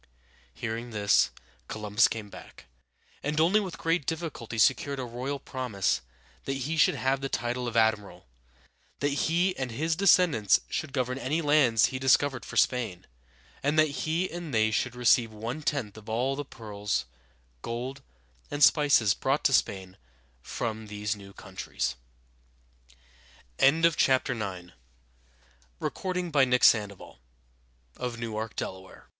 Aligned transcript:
Hearing 0.55 0.89
this, 0.89 1.29
Columbus 1.67 2.07
came 2.07 2.29
back, 2.31 2.65
and 3.21 3.39
only 3.39 3.59
with 3.59 3.77
great 3.77 4.07
difficulty 4.07 4.57
secured 4.57 4.97
a 4.99 5.03
royal 5.05 5.37
promise 5.39 6.01
that 6.45 6.53
he 6.65 6.75
should 6.75 6.95
have 6.95 7.21
the 7.21 7.29
title 7.29 7.67
of 7.67 7.77
admiral, 7.77 8.25
that 8.99 9.09
he 9.29 9.55
and 9.57 9.69
his 9.71 9.95
descendants 9.95 10.61
should 10.69 10.91
govern 10.93 11.19
any 11.19 11.39
lands 11.41 11.85
he 11.87 11.99
discovered 11.99 12.45
for 12.45 12.57
Spain, 12.57 13.05
and 13.61 13.77
that 13.77 13.89
he 14.03 14.27
and 14.31 14.53
they 14.55 14.71
should 14.71 14.95
receive 14.95 15.31
one 15.31 15.61
tenth 15.61 15.95
of 15.95 16.09
all 16.09 16.35
the 16.35 16.43
pearls, 16.45 17.05
gold, 17.61 18.01
and 18.49 18.63
spices 18.63 19.13
brought 19.13 19.43
to 19.45 19.53
Spain 19.53 19.97
from 20.41 20.87
these 20.87 21.15
new 21.15 21.31
countries. 21.31 21.95
X. 23.59 23.65
"LAND! 23.65 23.83
LAND!" 24.39 24.73
In 25.79 25.85
1492, 25.85 26.31
therefore, 26.31 27.17
more 27.19 27.19
than 27.99 28.23
eighteen 28.23 28.33
years 28.33 28.97
after 28.97 29.07